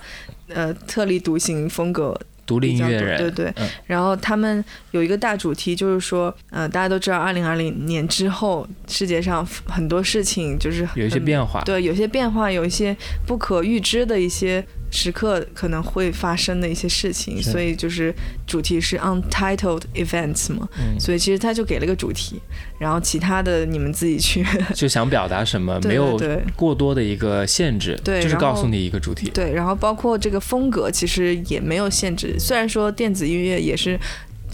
[0.48, 2.14] 呃特立独行风格
[2.46, 3.52] 独立音乐人，对对。
[3.56, 3.68] 嗯。
[3.86, 18.14] 然后他们有一个大主题，就是说，呃，大家都知道，二零二零年之后，世界上很多事情就是有一些变化，对，有些变化，有一些不可预知的一些时刻可能会发生的一些事情，所以就是
[18.46, 22.40] 主题是 untitled events 嘛，嗯，所以其实他就给了个主题，
[22.78, 26.16] 然后其他的你们自己去 就想表达什么，没有
[26.54, 33.98] 过多的一个限制，就是对然后告诉你一个主题，对，然后包括这个风格其实也没有限制，虽然说电子音乐也是。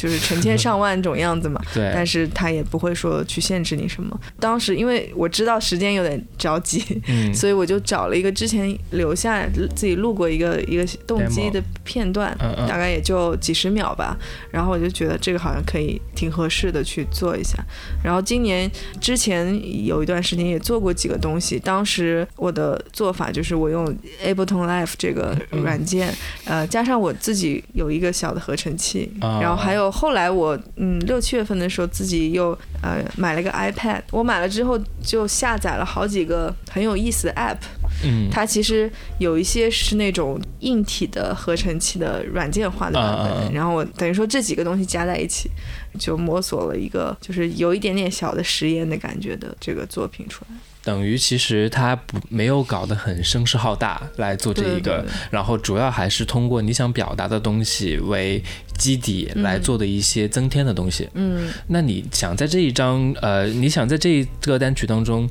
[0.00, 4.18] 就是成千上万种样子嘛， 对，但是他也不会说去限制你什么。
[4.38, 14.16] 当时因为我知道时间有点着急，嗯，所以我就找了一个之前留下自己录过一个一个动机的片段嗯嗯大概也就几十秒吧。
[14.50, 17.62] 然后我就觉得这个好像可以挺合适的去做一下。
[18.02, 18.70] 然后今年
[19.02, 23.84] 之前有一段时间也做过几个东西，当时我的做法就是我用
[24.24, 26.14] Ableton Live 这个软件，
[26.46, 37.58] 呃，加上我自己有一个小的合成器，啊然后还有后来我嗯六七月份的时候自己又呃买了个 iPad，我买了之后就下载了好几个很有意思的 app，
[38.04, 43.50] 嗯，它其实有一些是那种硬体的合成器的软件化的版本，啊啊啊。
[43.52, 45.50] 然后我等于说这几个东西加在一起，
[45.98, 50.56] 就摸索了一个就是有一点点小的实验的感觉的这个作品出来。
[50.82, 58.42] 等于其实他不没有搞得很声势浩大来做这一个，对对对然后主要还是通过你想表达的东西为
[58.78, 61.06] 基底来做的一些增添的东西。
[61.12, 65.28] 嗯，那你想在这一张呃，你想在这一个单曲当中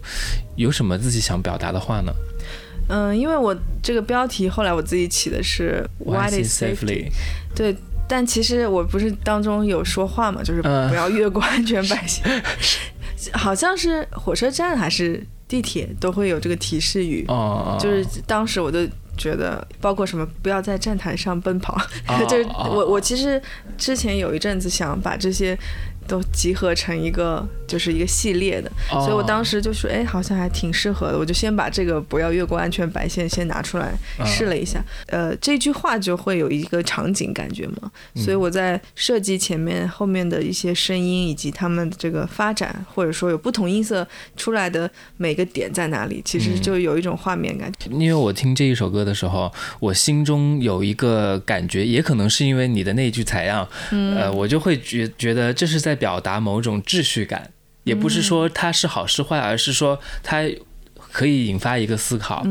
[0.55, 2.13] 有什么自己想表达的话呢
[2.89, 7.11] 嗯，因为我这个标题后来我自己起的是 Why What is safety？safely？
[7.55, 7.75] 对，
[8.09, 10.89] 但其实我不是当中有说话嘛，就是嗯。
[10.89, 12.43] 不要越过安全 白线，
[13.33, 18.79] 好像是火车站还是地铁都会有这个提示语，哦，就是当时我就
[19.17, 21.75] 觉得，包括什么不要在站台上奔跑，
[22.07, 22.71] 哦 就是哦。
[22.73, 23.41] 我我其实
[23.77, 25.57] 之前有一阵子想把这些
[26.09, 28.99] 都集合成一个就是一个系列的，哦。
[29.01, 46.59] 所以我当时就说，哎，好像还挺适合的，我就先把这个不要越过安全白线先拿出来啊试了一下，呃，这句话就会有一个场景感觉嘛，所以我在设计前面后面的一些声音以及他们的这个发展，或者说有不同音色出来的每个点在哪里，其实嗯。
[46.59, 47.71] 就有一种画面感。
[47.89, 57.51] 因为我听这一首歌的时候，我心中有一个感觉，也可能是因为你的那句采样，呃，我就会觉觉得这是在表达某种秩序感，
[57.83, 60.43] 也不是说它是好是坏，而是说它
[61.11, 62.43] 可以引发一个思考。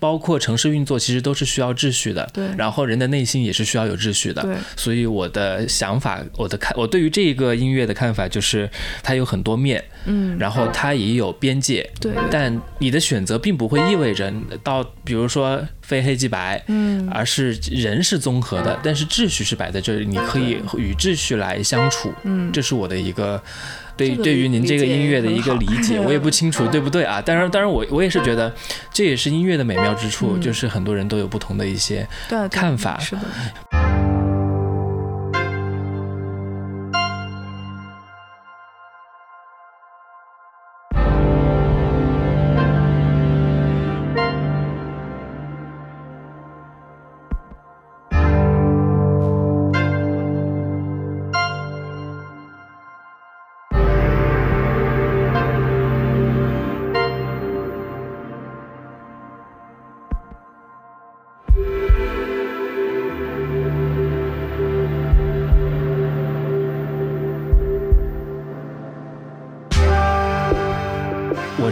[0.00, 2.28] 包括城市运作，其实都是需要秩序的。
[2.32, 4.42] 对然后人的内心也是需要有秩序的。
[4.42, 8.68] 对，所以我的想法，我的看，我对于这个音乐的看法就是，
[9.02, 11.88] 它有很多面，嗯，然后它也有边界。
[12.00, 14.32] 对，但你的选择并不会意味着
[14.64, 22.12] 到，比如说非黑即白，嗯，而是人是综合的，但是秩序是摆在这里，你可以与秩序来相处。
[22.24, 23.42] 嗯，这是我的一个
[24.00, 27.20] 对这个对于您这个音乐的一个理解，我也不 清楚对不对啊？
[27.20, 28.52] 当然，当然我我也是觉得
[28.92, 30.40] 这也是音乐的美妙之处，嗯。
[30.40, 32.08] 就是很多人都有不同的一些
[32.50, 32.98] 看法。
[32.98, 33.22] 是的，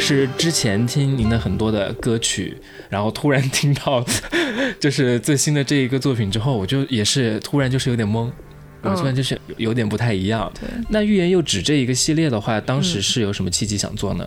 [0.09, 2.57] 是之前听您的很多的歌曲，
[2.89, 4.03] 然后突然听到
[4.81, 8.31] 就是最新的这一个作品之后，我就也是突然就是有点懵。
[8.81, 10.51] 我突然就是有点不太一样。
[10.59, 14.27] 对，那欲言又止这一个系列的话，当时是有什么契机想做呢？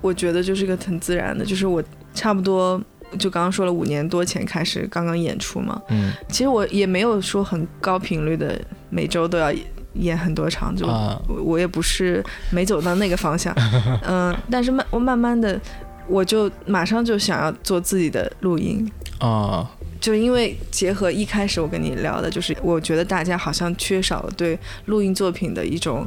[0.00, 1.82] 我觉得就是一个很自然的，就是我
[2.14, 2.80] 差不多
[3.18, 9.52] 就刚刚说了五年多前开始刚刚演出嘛，嗯，其实我也没有说很高频率的每周都要
[9.94, 11.20] 演很多场，就啊。
[11.28, 13.54] 我我也不是没走到那个方向，
[14.06, 15.60] 嗯，但是慢我慢慢的
[16.06, 19.70] 我就马上就想要做自己的录音，啊，
[20.00, 26.04] 就因为结合一开始我跟你聊的，就是我觉得大家好像缺少了对录音作品的一种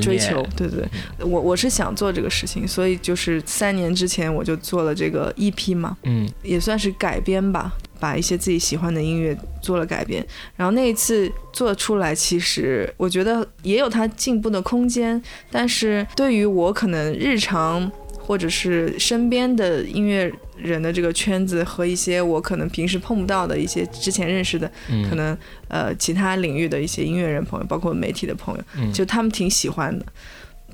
[0.00, 0.88] 追求，对对？
[1.18, 6.26] 对，我我是想做这个事情，所以就是三年之前我就做了这个 EP 嘛，嗯。
[6.42, 7.72] 也算是改编吧，
[8.02, 10.26] 把一些自己喜欢的音乐做了改编。
[10.56, 15.22] 然后那一次做出来，其实我觉得也有它进步的空间，
[15.52, 17.88] 但是对于我可能日常
[18.18, 25.38] 或者是身边的音乐人的这个圈子和一些我可能平时碰不到的一些之前认识的嗯，可能
[25.68, 30.04] 呃其他领域的一些音乐人朋友，包括媒体的朋友，嗯就他们挺喜欢的，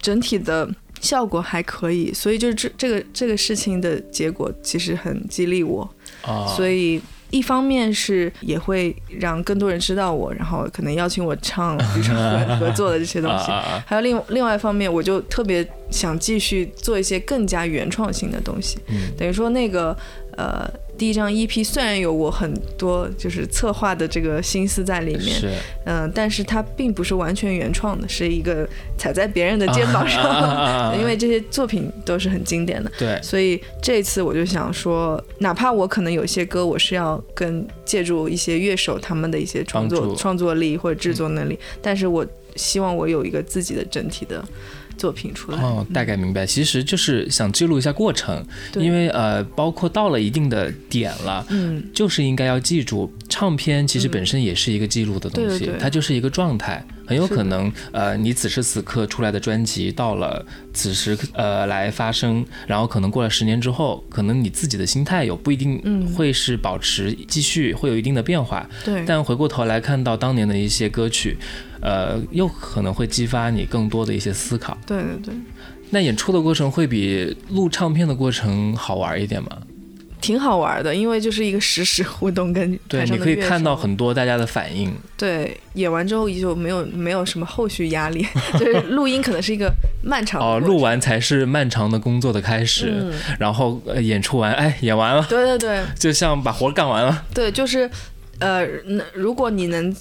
[0.01, 0.67] 整体的
[1.01, 5.89] 效果还可以，所以就是这这个这个事情的结果其实很激励我，
[6.23, 7.01] 啊，所以。
[7.31, 13.51] 一方面是也会让更多人知道我，然后可能邀请我唱，比如说合合作的这些东西。
[13.87, 18.79] 还有另另外一方面，我就特别想继续做一些更加原创性的东西。
[18.89, 19.97] 嗯等于说那个
[20.37, 20.69] 呃
[20.99, 25.51] 第一张 EP 虽然有我很多就是策划的这个心思在里面，是。
[25.85, 28.69] 嗯、但是它并不是完全原创的，是一个
[28.99, 32.91] 踩在别人的肩膀上， 因为这些作品都是很经典的。
[32.99, 33.19] 对。
[33.23, 42.27] 所以这次我就想说，哪怕我可能有些歌我是要跟借助一些乐手他们的一些创作创作力或者制作能力，但是我
[42.57, 44.45] 希望我有一个自己的整体的
[44.99, 45.63] 作品出来。
[45.63, 48.45] 哦，大概明白，其实就是想记录一下过程，
[48.75, 51.47] 因为呃，包括到了一定的点了。
[51.49, 55.75] 嗯，就是应该要记住，唱片其实本身也是一个记录的东西，对对。
[55.75, 56.85] 对它就是一个状态。
[57.07, 60.45] 很有可能，呃，你此时此刻出来的专辑到了
[60.75, 66.07] 此时呃来发生，然后可能过了十年之后，可能你自己的心态有不一定嗯。
[66.09, 71.39] 会是保持继续会有一定的变化，对，但回过头来看到当年的一些歌曲，
[71.81, 74.77] 呃，又可能会激发你更多的一些思考。
[74.87, 75.35] 对对对，
[75.91, 79.51] 那演出的过程会比录唱片的过程好玩一点吗？
[80.21, 84.93] 挺好玩的，因为就是一个实时互动跟 对，你可以看到很多大家的反应。
[85.17, 88.27] 对演完之后也就没有没有什么后续压力，
[88.59, 89.73] 就是录音可能是一个
[90.03, 97.25] 漫长的哦，录完才是漫长的工作的开始，嗯，然后、呃、演出完，哎，演完了，对对对 就像把活干完了。
[97.33, 97.89] 对，就是
[98.41, 99.95] 呃，那如果你能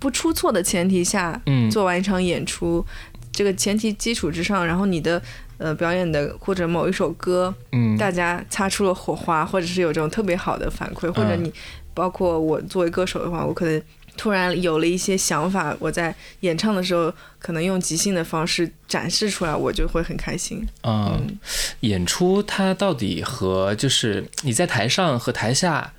[0.00, 2.84] 不出错的前提下嗯，做完一场演出，
[3.30, 5.22] 这个前提基础之上，然后你的
[5.58, 11.52] 呃表演的或者某一首歌，嗯，大家擦出了火花，或者是有这种特别好的反馈，或者嗯你
[11.92, 13.82] 包括我作为歌手的话，我可能
[14.16, 20.66] 突然有了一些想法，我在演唱的时候可能用即兴的方式展示出来，我就会很开心。
[20.82, 21.38] 嗯，嗯，
[21.80, 25.92] 演出它到底和就是你在台上和台下，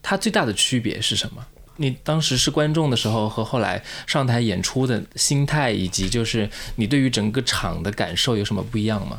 [0.00, 1.44] 它最大的区别是什么？
[1.78, 9.18] 你当时是观众的时候和后来上台演出的心态，以及就是你对于整个场的感受有什么不一样吗？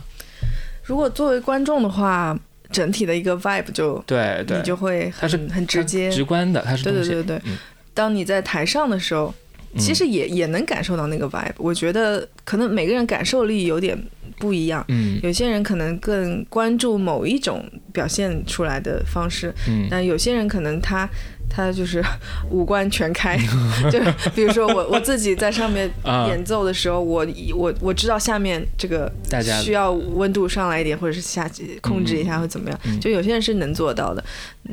[0.83, 2.37] 如果作为观众的话，
[2.71, 6.11] 整体的一个 vibe 就对对你，就会它是很很直接。
[6.11, 6.93] 直观的，它是对。
[6.93, 7.57] 对对对，嗯
[7.93, 9.33] 当你在台上的时候，
[9.73, 11.51] 嗯其实也、也能感受到那个 vibe。
[11.57, 13.97] 我觉得可能每个人感受力有点
[14.37, 21.07] 不一样，嗯有些人可能更关注某一种表现出来的方式，嗯但有些人可能他
[21.49, 22.03] 他就是
[22.49, 23.37] 五官全开，
[23.91, 23.99] 就
[24.35, 27.25] 比如说我我自己在上面啊演奏的时候，我
[27.55, 31.49] 我我知道下面这个大家需要温度上来一点，或者是下
[31.81, 34.23] 控制一下或怎么样，嗯就有些人是能做到的。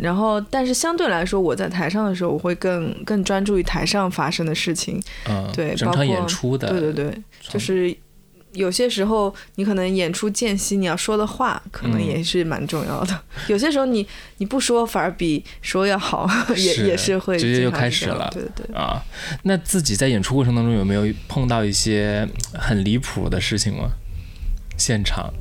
[0.01, 5.03] 然后，但是相对来说，我在台上的时候，我会更更专注于台上发生的事情。
[5.29, 7.95] 嗯，对包括演出的，对对对，就是
[8.57, 13.21] 有些时候你可能演出间隙你要说的话，可能嗯也是蛮重要的。
[13.49, 14.07] 有些时候你
[14.39, 18.75] 你不说反而比说要好， 也也是会直接就开始了对对对。
[18.77, 19.01] 啊，
[19.45, 23.91] 那自己在演出过程当中有没有碰到一些很离谱的事情吗？
[24.77, 25.33] 现场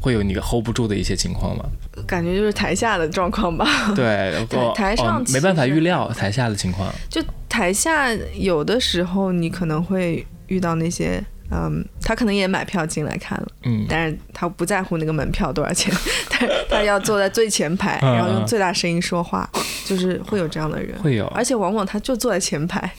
[0.00, 1.64] 会有你 hold 不住的一些情况吗？
[2.06, 3.66] 感觉就是台下的状况吧。
[3.94, 6.92] 对， 台哦台上哦没办法预料台下的情况。
[7.08, 15.92] 就台下有的时候你可能会遇到那些，嗯，他可能也买票进来看了，嗯，但是他不在乎那个门票多少钱，
[16.30, 19.48] 但是他要坐在最前排，嗯然后用最大声音说话，
[19.84, 20.98] 就是会有这样的人。
[21.02, 22.90] 会有而且往往他就坐在前排，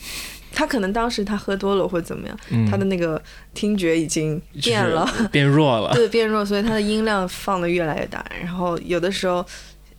[0.52, 3.20] 他可能当时他喝多了或者怎么样，嗯他的那个
[3.52, 5.92] 听觉已经变了， 变弱了。
[5.94, 8.24] 对，变弱，所以他的音量放的越来越大。
[8.40, 9.44] 然后有的时候，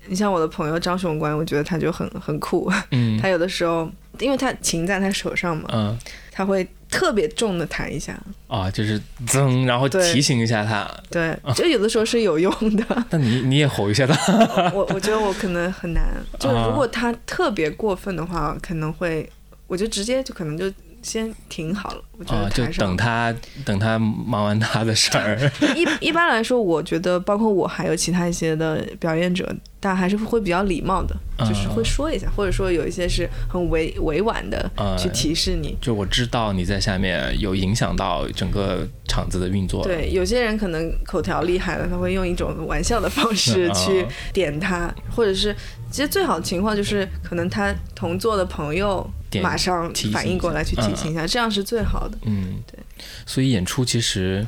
[0.08, 2.72] 你像我的朋友张雄关，我觉得他就很很酷。
[2.92, 3.88] 嗯他有的时候，
[4.20, 5.98] 因为他琴在他手上嘛，嗯
[6.32, 8.18] 他会特别重的弹一下。
[8.48, 10.90] 啊，就是噌，然后提醒一下他。
[11.10, 12.86] 对，就有的时候是有用的。
[13.12, 14.16] 那你你也吼一下他。
[14.74, 16.04] 我我觉得我可能很难，
[16.40, 19.30] 就如果他特别过分的话，可能会，
[19.68, 20.72] 我就直接就可能就
[21.02, 22.02] 先停好了。
[22.18, 23.36] 我觉啊，就得台上、等他
[23.66, 25.52] 等他忙完他的事儿。
[25.76, 35.78] 一一般来说，我觉得包括我还有其他一些的表演者，大家还是会比较礼貌的，就是会说一下，或者说有一些是很委委婉的嗯去提示你。
[35.80, 45.56] 就我知道你在下面有影响到整个场子的运作。，对，有些人可能口条厉害了，他会用一种玩笑的方式去啊点他，或者是
[45.92, 49.08] 其实最好的情况就是可能他同座的朋友
[49.44, 52.18] 马上反应过来去提醒一下，这样是最好的。
[52.24, 52.80] 嗯，对。
[53.28, 54.44] 所以演出其实，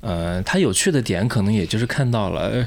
[0.00, 2.66] 呃，它有趣的点可能也就是看到了，呃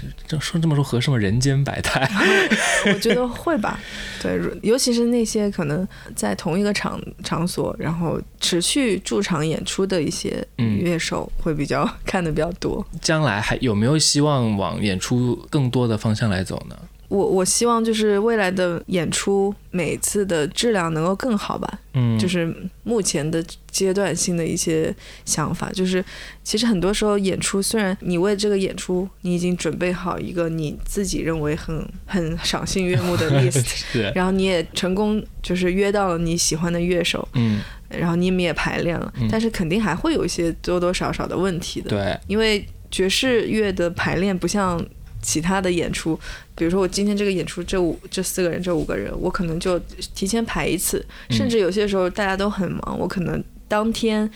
[0.00, 1.16] 这这说这么说合适吗？
[1.16, 2.08] 人间百态。
[2.86, 3.78] 我觉得会吧，
[4.22, 12.84] 对，如尤其是那些可能在同一个场场所，然后持续驻场演出的一些嗯乐手，会比较 看的比较多。
[13.00, 16.76] 将来还有没有希望往演出更多的方向来走呢？
[17.10, 22.54] 我我希望就是未来的演出每次的质量能够更好吧，嗯，就是
[22.84, 24.94] 目前的阶段性的一些
[25.24, 26.02] 想法，就是
[26.44, 39.28] 其实很多时候演出，虽然你为这个演出你已经准备好一个你自己认为很很赏心悦目的 list，是，然后你也成功就是约到了你喜欢的乐手，嗯，然后你们也排练了，嗯。
[39.28, 44.80] 但是肯定还会有一些多多少少的问题的，对，因为爵士乐的排练不像
[45.22, 46.18] 其他的演出，
[46.54, 49.78] 比如说我今天这个演出这五这四个人这五个人，我可能就
[50.14, 51.36] 提前排一次，嗯。
[51.36, 54.28] 甚至有些时候大家都很忙，我可能当天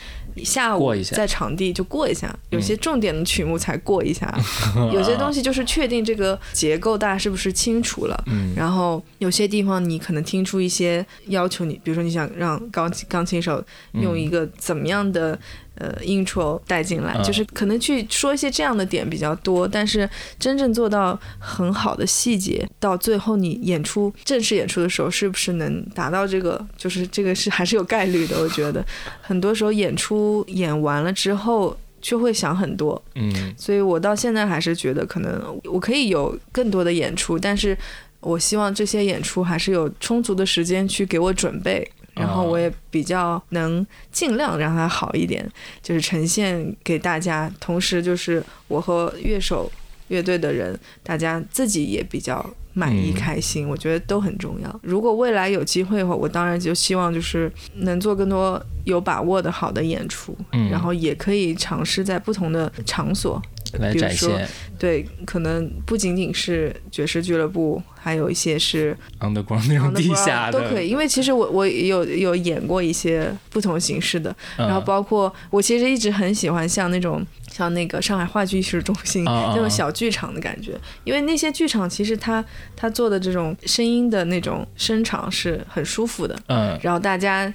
[0.44, 4.32] 下午在场地就过一下，有些重点的曲目才过一下，
[4.76, 4.90] 嗯。
[4.94, 8.24] 有些东西就是确定这个结构大家是不是清楚了。
[8.26, 15.38] 嗯，然后有些地方你可能听出一些要求你，比如说你想让钢琴钢琴手用一个怎么样的、
[15.76, 20.08] 呃 intro 带进来，嗯就是可能去说一些这样的点比较多，但是
[20.38, 26.64] 真正做到很好的细节，到最后你演出正式演出的时候，是不是能达到这个？
[26.76, 28.84] 就是这个是还是有概率的，我觉得
[29.20, 31.76] 很多时候演出演完了之后。
[32.04, 37.74] 就会想很多，嗯所以我到现在还是觉得，可能我可以有更多的演出，但是
[38.20, 45.48] 我希望这些演出还是有充足的时间去给我准备，然后我也比较能尽量让它好一点，
[45.82, 49.70] 就是呈现给大家，同时就是我和乐手、
[50.08, 54.80] 乐队的人，大家自己也比较满意、嗯开心，我觉得都很重要。
[54.82, 63.40] 如果未来有机会的话，我当然就希望就是能做更多有把握的好的演出，嗯然后也可以尝试在不同的场所。
[63.78, 64.48] 来展现
[64.78, 70.88] 对，可能不仅仅是爵士俱乐部，还有一些是 underground 那种地下的都可以。
[70.88, 80.72] 因为其实我我有有演过一些不同形式的，嗯然后包括我其实一直很喜欢像那种像那个上海话剧艺术中心、那种小剧场的感觉，
[81.04, 82.44] 因为那些剧场其实它
[82.74, 87.52] 它做的这种声音的那种声场是很舒服的，嗯然后大家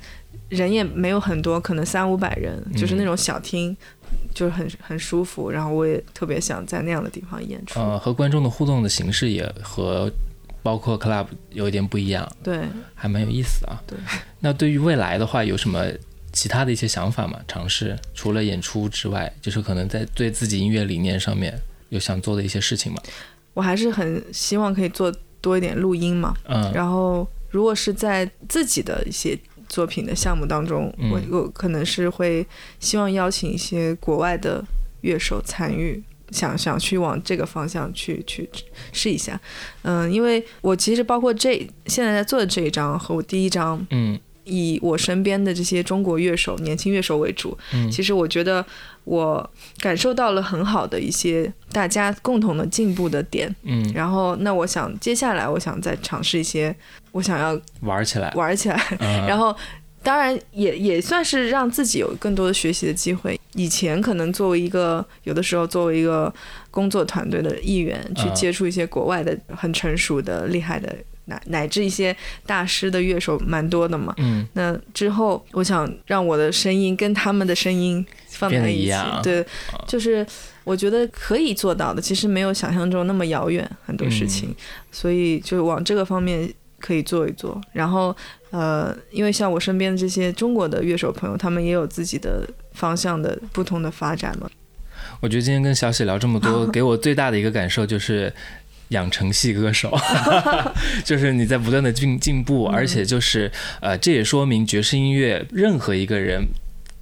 [0.48, 3.76] 人也没有很多，可能三五百人，就是那种小厅。
[4.40, 7.78] 就是很很舒服，然后我也特别想在那样的地方演出。
[7.78, 10.10] 呃，和观众的互动的形式也和
[10.64, 12.62] 包括 club 有一点不一样，对，
[12.96, 13.76] 还蛮有意思啊。
[13.86, 13.98] 对，
[14.40, 15.86] 那对于未来的话，有什么
[16.32, 17.38] 其他的一些想法吗？
[17.50, 21.54] 尝试除了演出之外，就是可能在对自己音乐理念上面
[21.90, 23.02] 有想做的一些事情吗？
[23.54, 26.34] 我还是很希望可以做多一点录音嘛。
[26.48, 29.38] 嗯然后，如果是在自己的一些
[29.70, 32.46] 作品的项目当中，嗯我我可能是会
[32.82, 34.62] 希望邀请一些国外的
[35.02, 36.04] 乐手参与。
[36.32, 38.48] 想想去往这个方向去去
[38.94, 39.42] 试一下，
[39.82, 47.90] 嗯，因为我其实包括这现在在做的这一张和我第一张，嗯以我身边的这些中国乐手、年轻乐手为主，嗯。
[47.90, 48.66] 其实我觉得
[49.04, 53.54] 我感受到了很好的一些大家共同的进步的点。
[53.64, 56.76] 嗯，然后，那我想接下来我想再尝试一些
[57.12, 59.26] 我想要玩起来，玩起来，嗯。
[59.28, 59.56] 然后
[60.02, 63.40] 当然也也算是让自己有更多的学习的机会。
[63.56, 66.32] 以前可能作为一个有的时候作为一个
[66.70, 68.36] 工作团队的一员，去嗯。
[68.36, 70.96] 接触一些国外的很成熟的、厉害的
[71.30, 72.16] 乃乃至一些
[72.46, 74.14] 大师的乐手，蛮多的嘛。
[74.18, 78.92] 嗯那之后，我想让我的声音跟他们的声音放变在一起
[79.24, 79.46] 对，
[79.88, 80.26] 就是
[80.64, 84.56] 我觉得可以做到的，其实没有想象中那么遥远，很多事情，嗯
[84.92, 87.62] 所以就往这个方面可以做一做。
[87.72, 88.16] 然后
[88.50, 94.50] 呃，因为像我身边的这些中国的乐手朋友，他们也有自己的方向的不同的发展嘛。
[95.22, 98.34] 我觉得今天跟小喜聊这么多， 给我最大的一个感受就是。
[98.90, 99.98] 养成系歌手，
[101.04, 106.44] 就是你在不断的进进步，而且就是呃，这也说明爵士音乐任何一个人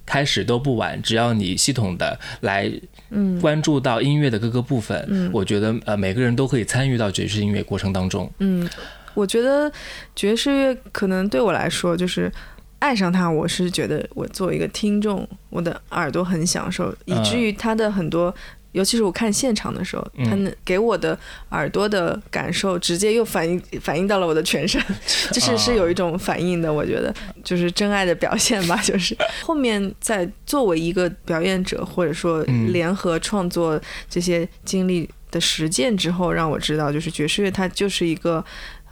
[0.06, 2.70] 开始都不晚，只要你系统的来
[3.10, 8.30] 嗯关注到音乐的各个部分，嗯我觉得呃每个人都可以参与到爵士音乐过程当中。
[8.38, 8.68] 嗯，
[9.14, 9.70] 我觉得
[10.14, 12.32] 爵士乐可能对我来说就是。
[12.80, 18.32] 爱上它，我是觉得我作为一个听众，我的耳朵很享受，以至于它的很多，
[18.72, 21.18] 尤其是我看现场的时候，嗯它能给我的
[21.50, 24.80] 耳朵的感受，直接又反映反映到了我的全身，
[25.32, 26.72] 就是是有一种反应的。
[26.72, 38.44] 我觉得就是真爱的表现吧， 就是后面在作为一个表演者，或者说嗯联合创作这些经历的实践之后，让我知道，就是爵士乐它就是一个。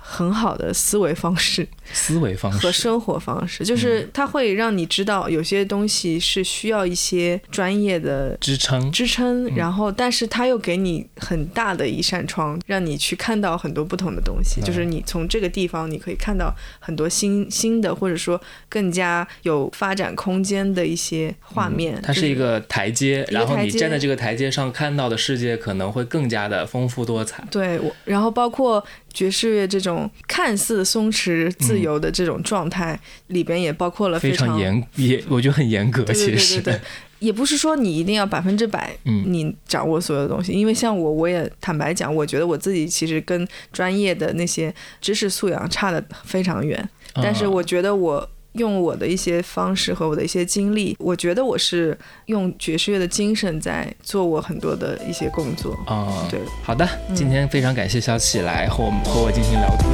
[0.08, 14.60] 很好的思维方式思维方式和生活方式，就是它会让你知道有些东西是需要一些专业的支撑，支撑，嗯然后但是它又给你很大的一扇窗，让你去看到很多不同的东西。
[14.60, 21.96] 嗯就是你从这个地方，你可以看到很多新新的，或者说更加有发展空间的一些画面。
[21.96, 27.42] 嗯它是一个台阶，然后你站在这个台阶上看到的世界可能会更加的丰富多彩。
[27.50, 28.84] 对，我然后包括
[29.16, 36.04] 爵士乐这种看似松弛自由的这种状态，里边也包括了非常常严也，我觉得很严格。
[36.12, 36.80] 其实，对对，
[37.20, 40.52] 也不是说你一定要百分之百，嗯你掌握所有的东西。
[40.52, 46.86] 因为像我，我也坦白讲，我觉得我自己其实跟专业的那些知识素养差的非常远。
[47.14, 51.96] 但是嗯我觉得我用我的一些方式和我的一些经历，我觉得我是
[52.26, 55.76] 用爵士乐的精神在做我很多的一些工作。
[55.86, 59.90] 啊、对，好的，今天非常感谢小喜来和我们和我进行聊天。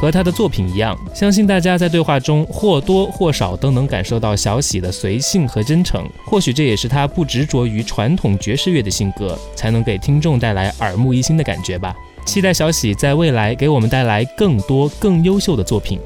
[0.00, 6.02] 和他的作品一样，相信大家在对话中或多或少都能感受到小喜的随性和真诚。
[6.24, 11.94] 或许这也是他不执着于传统爵士乐的性格，才能给听众带来耳目一新的感觉吧。
[12.24, 16.00] 期待小喜在未来给我们带来更多更优秀的作品。